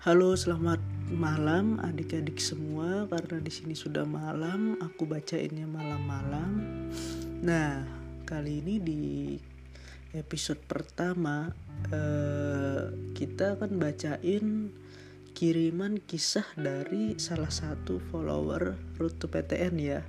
[0.00, 0.80] Halo, selamat
[1.12, 3.04] malam adik-adik semua.
[3.04, 6.56] Karena di sini sudah malam, aku bacainnya malam-malam.
[7.44, 7.84] Nah,
[8.24, 9.04] kali ini di
[10.16, 11.52] episode pertama
[11.92, 14.72] eh, kita akan bacain
[15.36, 20.00] kiriman kisah dari salah satu follower to PTN ya.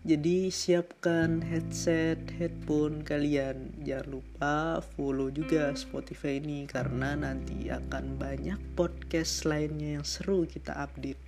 [0.00, 3.76] Jadi siapkan headset, headphone kalian.
[3.84, 10.72] Jangan lupa follow juga Spotify ini karena nanti akan banyak podcast lainnya yang seru kita
[10.72, 11.20] update.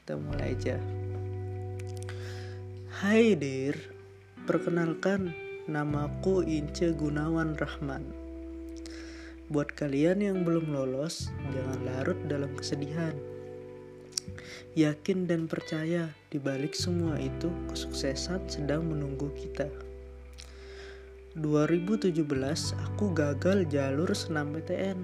[0.00, 0.80] Kita mulai aja.
[3.04, 3.76] Hai Dir,
[4.48, 5.36] perkenalkan
[5.68, 8.08] namaku Ince Gunawan Rahman.
[9.52, 13.31] Buat kalian yang belum lolos, jangan larut dalam kesedihan
[14.72, 19.68] Yakin dan percaya di balik semua itu kesuksesan sedang menunggu kita.
[21.36, 22.12] 2017
[22.76, 24.98] aku gagal jalur senam PTN.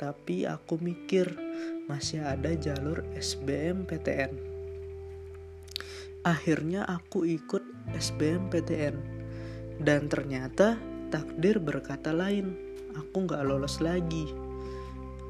[0.00, 1.32] Tapi aku mikir
[1.88, 4.32] masih ada jalur SBM PTN.
[6.24, 7.64] Akhirnya aku ikut
[7.96, 8.96] SBM PTN.
[9.80, 10.76] Dan ternyata
[11.08, 12.56] takdir berkata lain.
[12.96, 14.49] Aku gak lolos lagi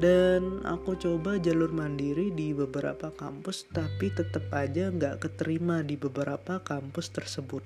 [0.00, 6.56] dan aku coba jalur mandiri di beberapa kampus tapi tetap aja nggak keterima di beberapa
[6.64, 7.60] kampus tersebut.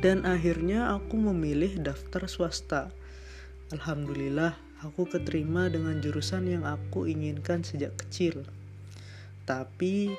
[0.00, 2.88] Dan akhirnya aku memilih daftar swasta.
[3.68, 8.40] Alhamdulillah aku keterima dengan jurusan yang aku inginkan sejak kecil.
[9.44, 10.16] Tapi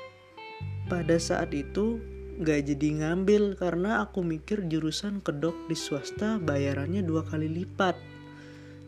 [0.86, 1.98] pada saat itu
[2.38, 7.98] gak jadi ngambil karena aku mikir jurusan kedok di swasta bayarannya dua kali lipat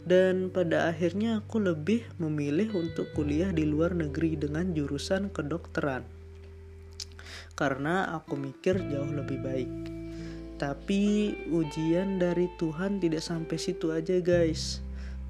[0.09, 6.05] dan pada akhirnya aku lebih memilih untuk kuliah di luar negeri dengan jurusan kedokteran.
[7.53, 9.73] Karena aku mikir jauh lebih baik.
[10.57, 14.81] Tapi ujian dari Tuhan tidak sampai situ aja guys.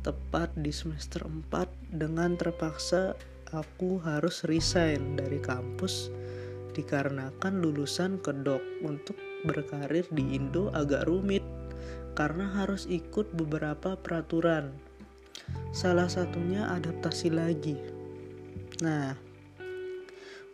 [0.03, 3.15] Tepat di semester 4 dengan terpaksa
[3.51, 6.09] aku harus resign dari kampus
[6.73, 11.43] dikarenakan lulusan kedok untuk berkarir di Indo agak rumit
[12.15, 14.75] karena harus ikut beberapa peraturan.
[15.71, 17.79] Salah satunya adaptasi lagi.
[18.83, 19.15] Nah,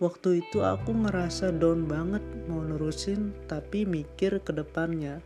[0.02, 5.20] waktu itu aku ngerasa down banget mau nerusin tapi mikir ke depannya.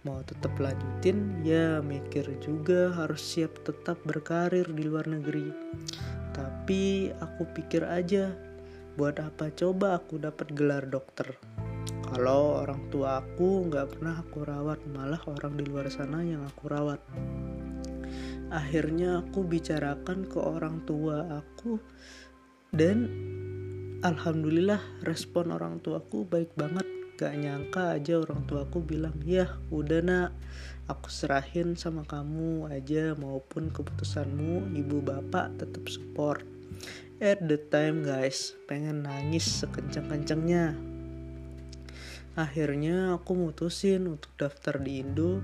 [0.00, 5.52] Mau tetap lanjutin, ya mikir juga harus siap tetap berkarir di luar negeri.
[6.32, 8.32] Tapi aku pikir aja,
[8.96, 11.36] buat apa coba aku dapat gelar dokter
[12.10, 16.66] kalau orang tua aku nggak pernah aku rawat malah orang di luar sana yang aku
[16.66, 16.98] rawat.
[18.50, 21.78] Akhirnya aku bicarakan ke orang tua aku
[22.74, 23.06] dan
[24.02, 26.82] alhamdulillah respon orang tuaku baik banget.
[27.14, 30.30] Gak nyangka aja orang tuaku bilang ya udah nak.
[30.90, 34.74] Aku serahin sama kamu aja maupun keputusanmu.
[34.74, 36.42] Ibu bapak tetap support.
[37.22, 40.89] At the time guys pengen nangis sekencang-kencangnya
[42.38, 45.42] akhirnya aku mutusin untuk daftar di Indo.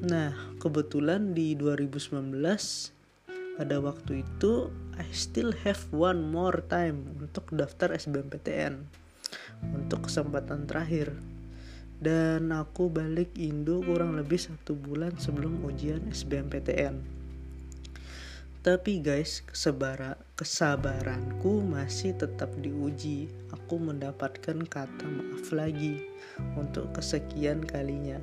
[0.00, 2.40] Nah kebetulan di 2019
[3.60, 8.80] pada waktu itu I still have one more time untuk daftar SBMPTN
[9.76, 11.12] untuk kesempatan terakhir.
[12.00, 17.19] Dan aku balik Indo kurang lebih satu bulan sebelum ujian SBMPTN
[18.60, 23.32] tapi guys, kesebara, kesabaranku masih tetap diuji.
[23.56, 26.04] Aku mendapatkan kata maaf lagi
[26.60, 28.20] untuk kesekian kalinya.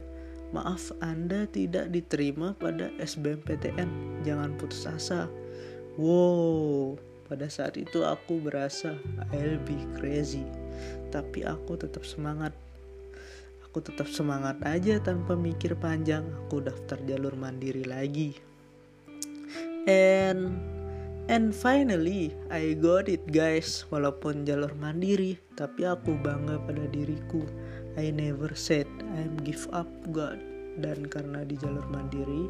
[0.53, 4.21] Maaf Anda tidak diterima pada SBMPTN.
[4.21, 5.25] Jangan putus asa.
[5.97, 8.93] Wow, pada saat itu aku berasa
[9.33, 10.45] I'll be crazy.
[11.09, 12.53] Tapi aku tetap semangat.
[13.65, 16.29] Aku tetap semangat aja tanpa mikir panjang.
[16.45, 18.46] Aku daftar jalur mandiri lagi
[19.87, 20.59] and
[21.31, 23.87] and finally I got it guys.
[23.89, 27.41] Walaupun jalur mandiri tapi aku bangga pada diriku.
[27.97, 28.85] I never said
[29.17, 30.37] I'm give up God.
[30.77, 32.45] Dan karena di jalur mandiri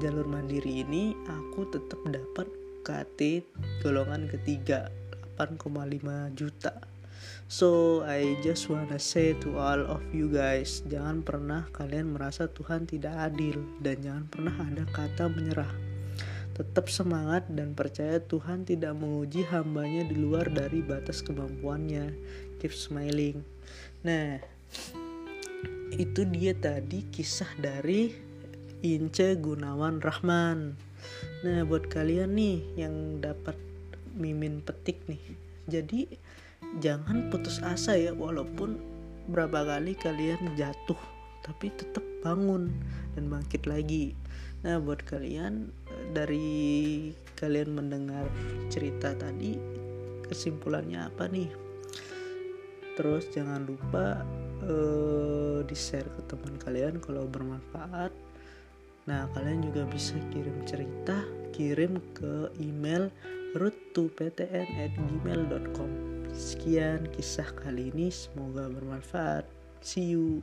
[0.00, 2.48] jalur mandiri ini aku tetap dapat
[2.82, 3.44] KT
[3.84, 4.88] golongan ketiga
[5.36, 6.72] 8,5 juta.
[7.44, 12.88] So I just wanna say to all of you guys Jangan pernah kalian merasa Tuhan
[12.88, 15.93] tidak adil Dan jangan pernah ada kata menyerah
[16.54, 22.14] Tetap semangat dan percaya Tuhan tidak menguji hambanya di luar dari batas kemampuannya.
[22.62, 23.42] Keep smiling.
[24.06, 24.38] Nah,
[25.94, 28.14] itu dia tadi kisah dari
[28.86, 30.78] Ince Gunawan Rahman.
[31.42, 33.58] Nah, buat kalian nih yang dapat
[34.14, 35.22] mimin petik nih.
[35.66, 36.06] Jadi
[36.78, 38.78] jangan putus asa ya walaupun
[39.26, 41.13] berapa kali kalian jatuh
[41.44, 42.72] tapi tetap bangun
[43.12, 44.16] dan bangkit lagi.
[44.64, 48.24] Nah buat kalian eh, dari kalian mendengar
[48.72, 49.60] cerita tadi
[50.24, 51.52] kesimpulannya apa nih?
[52.96, 54.22] Terus jangan lupa
[54.64, 58.14] uh, di share ke teman kalian kalau bermanfaat.
[59.04, 61.20] Nah kalian juga bisa kirim cerita
[61.52, 63.12] kirim ke email
[63.54, 65.90] root2ptn@gmail.com
[66.34, 69.46] sekian kisah kali ini semoga bermanfaat.
[69.84, 70.40] See you